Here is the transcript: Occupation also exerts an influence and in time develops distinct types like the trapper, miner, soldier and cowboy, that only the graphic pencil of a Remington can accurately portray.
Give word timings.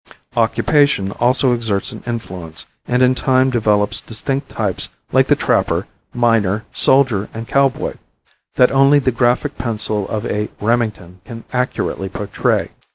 Occupation 0.35 1.11
also 1.19 1.53
exerts 1.53 1.91
an 1.91 2.01
influence 2.07 2.65
and 2.87 3.03
in 3.03 3.13
time 3.13 3.51
develops 3.51 4.01
distinct 4.01 4.49
types 4.49 4.89
like 5.11 5.27
the 5.27 5.35
trapper, 5.35 5.85
miner, 6.11 6.65
soldier 6.73 7.29
and 7.35 7.47
cowboy, 7.47 7.93
that 8.55 8.71
only 8.71 8.97
the 8.97 9.11
graphic 9.11 9.59
pencil 9.59 10.07
of 10.09 10.25
a 10.25 10.49
Remington 10.59 11.21
can 11.23 11.43
accurately 11.53 12.09
portray. 12.09 12.71